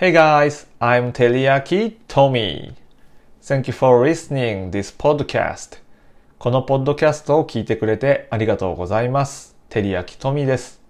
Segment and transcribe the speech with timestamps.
[0.00, 2.72] Hey guys, I'm Teriyaki Tommy.
[3.42, 5.76] Thank you for listening this podcast.
[6.38, 9.54] このポッドキャストを聞いてくれてありがとうございます。
[9.68, 10.80] テリヤキトミです。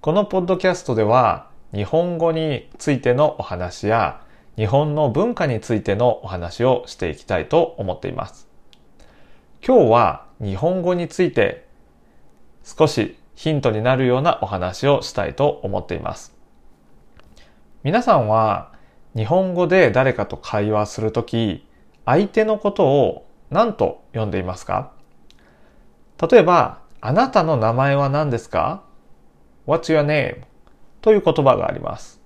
[0.00, 4.22] このポッドキャストでは日本語についてのお話や
[4.56, 8.48] 日本の文化についてのお話をしていきたいと思っています。
[9.62, 11.66] 今日は日本語について
[12.64, 16.39] 少しヒントになるようなお話をしたいと思っています。
[17.82, 18.72] 皆さんは
[19.16, 21.66] 日本語で誰かと会話するとき、
[22.04, 24.92] 相手のことを何と呼んでいますか？
[26.30, 28.82] 例えば、あなたの名前は何ですか
[29.66, 30.42] ?What's your name?
[31.00, 32.20] という言葉があります。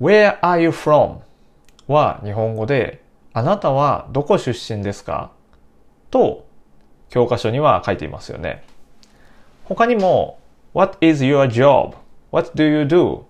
[0.00, 1.18] Where are you from?
[1.86, 3.02] は日本語で、
[3.34, 5.30] あなたはどこ出身ですか？
[6.10, 6.46] と
[7.10, 8.64] 教科書には書いていますよね。
[9.64, 10.38] 他にも、
[10.72, 13.24] What is your job?What do you do?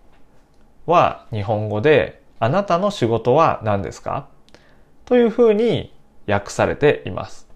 [0.86, 4.28] は日本語で、あなたの仕事は何ですか？
[5.04, 5.92] というふうに
[6.26, 7.48] 訳されています。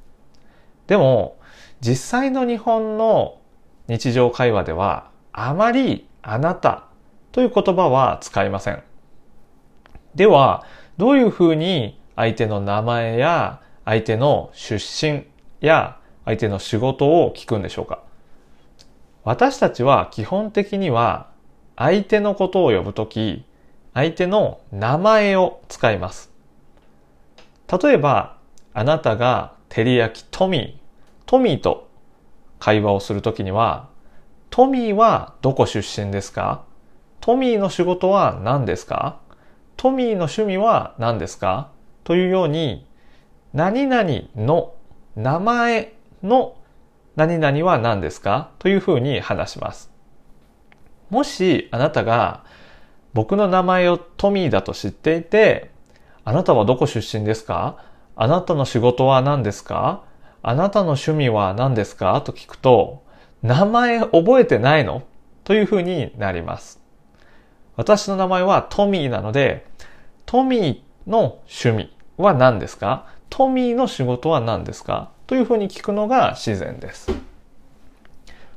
[0.87, 1.39] でも、
[1.81, 3.39] 実際の日本の
[3.89, 6.85] 日常会話では、あまりあなた
[7.33, 8.83] という言葉は使いません。
[10.15, 10.65] では、
[10.97, 15.25] どういうふうに相手の名前や相手の出身
[15.61, 18.01] や相手の仕事を聞くんでしょうか？
[19.25, 21.29] 私たちは基本的には
[21.77, 23.45] 相手のことを呼ぶとき、
[23.95, 26.31] 相手の名前を使います。
[27.83, 28.37] 例えば、
[28.75, 30.81] あなたが照り焼きトミー、
[31.27, 31.89] トミーと
[32.59, 33.89] 会話をするときには、
[34.51, 36.65] トミーはどこ出身ですか？
[37.21, 39.21] トミーの仕事は何ですか？
[39.77, 41.71] トミーの趣味は何ですか？
[42.05, 42.87] というように、
[43.53, 44.05] 何々
[44.37, 44.75] の
[45.17, 46.57] 名前の
[47.17, 48.51] 何々は何ですか？
[48.59, 49.90] というふうに話します。
[51.11, 52.45] もしあなたが
[53.13, 55.71] 僕の名前をトミーだと知っていて、
[56.25, 57.85] あなたはどこ出身ですか？
[58.15, 60.05] あなたの仕事は何ですか？
[60.43, 62.21] あなたの趣味は何ですか？
[62.23, 63.03] と聞くと、
[63.43, 65.03] 名前覚えてないの？
[65.43, 66.81] というふうになります。
[67.77, 69.67] 私の名前はトミーなので、
[70.27, 73.07] トミーの趣味は何ですか？
[73.29, 75.11] トミーの仕事は何ですか？
[75.27, 77.11] というふうに聞くのが自然です。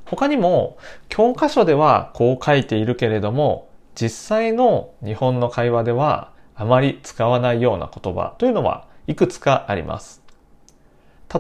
[0.05, 0.77] 他にも
[1.09, 10.21] 教科書ではこう書いているけれども実際の日本の会話ではあまり使わないような言葉というのはいくつかあります。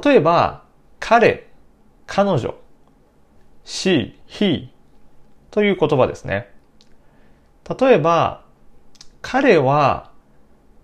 [0.03, 0.63] 例えば
[0.99, 1.47] 彼、
[2.07, 2.55] 彼女、
[3.65, 4.69] she, he
[5.51, 6.49] という言葉ですね。
[7.79, 8.43] 例えば
[9.21, 10.11] 彼は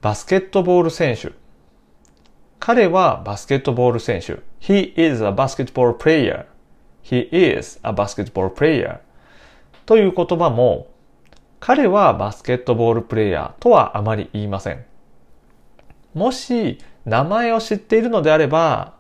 [0.02, 1.34] バスケットボール選手。
[2.60, 4.40] 彼はバスケットボール選手。
[4.62, 6.46] He is a basketball player.
[7.04, 9.00] He is a basketball player.
[9.86, 10.88] という言葉も、
[11.60, 14.86] 彼はバスケットボールプレイヤーとはあまり言いません。
[16.14, 18.94] もし名前を知っているのであれば、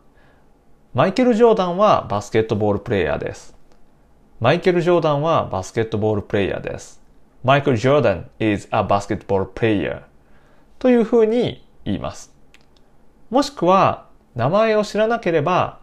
[0.93, 3.55] マイケル・ジョーダンはバスケットボールプレイヤーです。
[4.39, 7.01] マイケル・ジョーダンはバスケットボールプレイヤーです。
[7.43, 10.01] マイケル・ジョーダン is a basketball player
[10.79, 12.33] というふうに言います。
[13.29, 15.79] もしくは名前を知らなければ、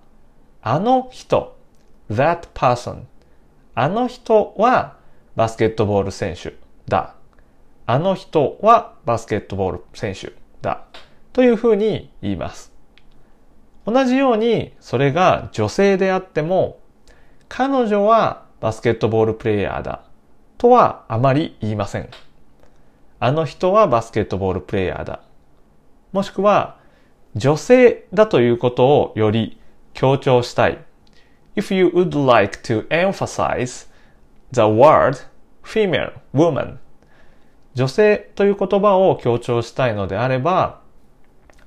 [0.61, 1.56] あの人
[2.11, 3.05] that person
[3.75, 4.97] あの人は
[5.35, 6.55] バスケットボール選手
[6.89, 7.15] だ。
[7.85, 10.85] あの人はバスケットボール選手だ。
[11.33, 12.73] というふうに言います。
[13.85, 16.81] 同じようにそれが女性であっても
[17.49, 20.03] 彼女はバスケットボールプレイヤーだ
[20.57, 22.09] とはあまり言いません。
[23.21, 25.21] あの人はバスケットボールプレイヤーだ。
[26.13, 26.79] もしくは
[27.35, 29.61] 女性だということをより
[29.93, 30.86] 強調したい。
[31.57, 33.89] If you would like to emphasize
[34.53, 35.19] the word
[35.65, 36.79] female, woman
[37.75, 40.81] 女性という言葉を強調したいのであれば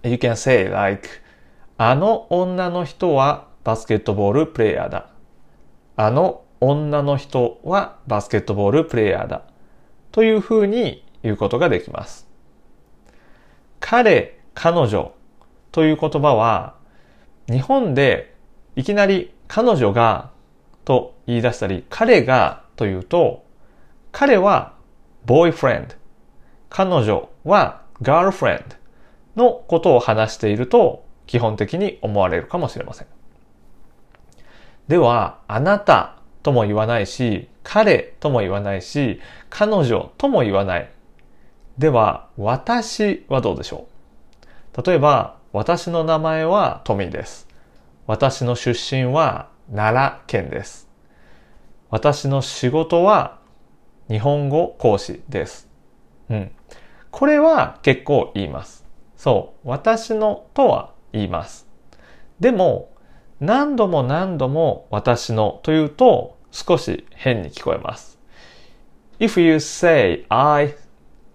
[0.03, 1.09] You can say like
[1.77, 5.09] あの女の人はバスケットボールプレイヤーだ。
[5.95, 9.43] あの女の人はバスケットボールプレイヤーだ。
[10.11, 12.27] というふうに言うことができます。
[13.79, 15.13] 彼、彼女
[15.71, 16.75] という言葉は
[17.47, 18.35] 日本で
[18.75, 20.31] いきなり彼女が
[20.85, 23.43] と言い出したり彼がというと
[24.13, 24.75] 彼は
[25.25, 25.95] ボーイフレンド
[26.69, 28.63] 彼女はガールフレン
[29.35, 33.07] ドのことを話していると基本的に思われるかもしれません。
[34.87, 39.19] では、あなたとも言わないし、彼とも言わないし、
[39.51, 40.89] 彼女とも言わない。
[41.77, 43.87] では、私はどうでしょ
[44.75, 44.81] う？
[44.81, 47.47] 例えば、私の名前はトミーです。
[48.09, 50.89] 私の出身は奈良県です。
[51.91, 53.37] 私の仕事は
[54.07, 55.67] 日本語講師です。
[56.27, 56.51] うん。
[57.11, 58.83] これは結構言います。
[59.15, 59.69] そう。
[59.69, 61.67] 私のとは言います。
[62.39, 62.89] でも、
[63.39, 68.17] 何度も何度も私のというと少し変に聞こえます。
[69.19, 70.73] If you say I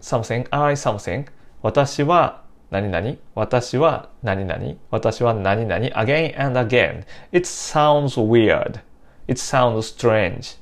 [0.00, 1.26] something, I something
[1.62, 2.42] 私は
[2.74, 3.16] 何々？
[3.36, 4.74] 私は何々？
[4.90, 7.04] 私は何々？Again and again.
[7.30, 8.80] It sounds weird.
[9.28, 10.58] It sounds strange.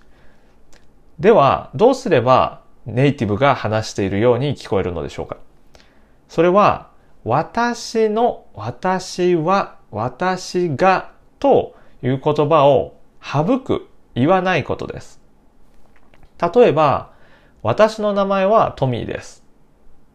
[1.19, 5.39] ではどうすればネイティブが話しているように聞こえるのでしょうか？
[6.29, 6.91] それは
[7.25, 15.19] 私の私は私がという言葉を省く言わないことです。
[16.55, 17.13] 例えば
[17.63, 19.43] 私の名前はトミーです。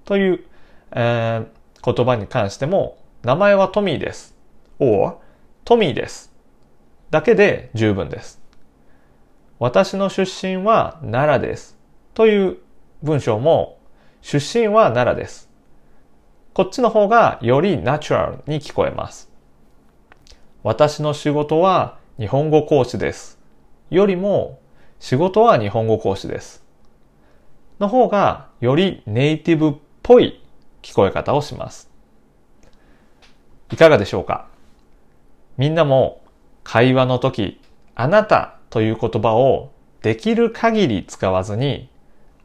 [0.06, 0.46] という、
[0.92, 1.48] えー、
[1.84, 4.36] 言葉に関しても名前はトミーです。
[4.80, 5.18] or
[5.66, 6.34] トミーです。
[7.10, 8.42] だけで十分です。
[9.60, 11.78] 私の出身は奈良です。
[12.14, 12.58] という
[13.02, 13.80] 文章も
[14.22, 15.50] 出身は奈良です。
[16.54, 19.32] こっちの方がよりナチュラルに聞こえます。
[20.64, 23.40] 私の仕事は日本語講師です。
[23.90, 24.60] よりも
[25.00, 26.64] 仕事は日本語講師です。
[27.80, 30.44] の方がよりネイティブっぽい
[30.88, 31.92] 聞こえ方をします。
[33.74, 34.48] いかがでしょうか？
[35.58, 36.24] みんなも
[36.64, 37.60] 会話の時、
[37.94, 41.90] あなたという言葉をできる限り使わずに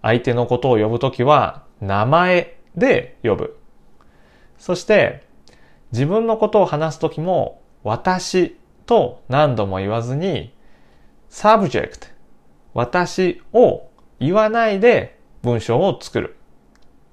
[0.03, 3.56] 相手のことを呼ぶときは名前で呼ぶ。
[4.59, 5.25] そして
[5.93, 8.56] 自分のことを話すときも私
[8.87, 10.53] と何度も言わずに
[11.31, 12.09] subject
[12.75, 13.88] 私を
[14.19, 16.37] 言わないで文章を作る。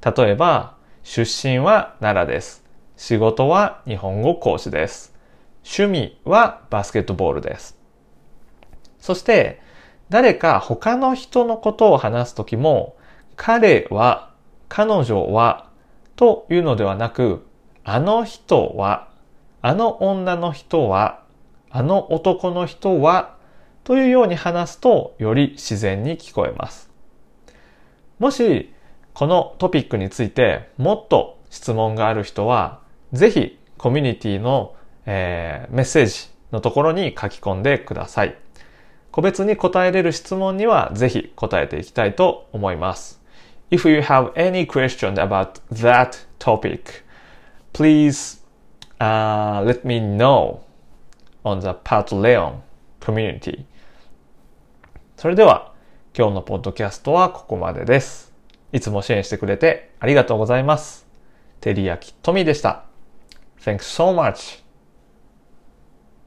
[0.04, 0.79] 例えば
[1.12, 2.64] 出身は奈良です。
[2.96, 5.16] 仕事は日本語講師です。
[5.66, 7.80] 趣味はバスケットボールです。
[9.00, 9.60] そして
[10.12, 12.96] 誰か他の人のことを話すときも
[13.36, 14.36] 彼は
[14.68, 15.72] 彼女は
[16.16, 17.44] というのではなく、
[17.84, 19.10] あの人は、
[19.64, 21.24] あの女の人は、
[21.72, 23.36] あの男の人は、
[23.84, 26.92] というように話すとより自然に聞こえます。
[28.20, 28.72] もし、
[29.14, 32.80] このトピックについてもっと質問がある人は、
[33.12, 34.76] ぜひコミュニティの、
[35.06, 38.38] えー、メッセージのところに書き込んでください。
[39.12, 43.20] 個別に答えれる質問にはぜひ答えていきたいと思います。
[43.72, 47.04] If you have any question about that topic,
[47.74, 48.44] please
[49.00, 50.60] uh, let me know
[51.44, 52.60] on the Patreon
[53.00, 53.66] community.
[55.18, 55.74] それでは
[56.18, 58.29] 今日のポッドキャストはここまでです。
[58.71, 61.07] いつも支援してくれてありがとうございます。
[61.62, 62.86] テリヤキトミでした。
[63.62, 64.69] Thanks so much.